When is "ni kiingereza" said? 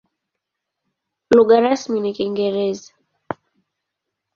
2.01-2.91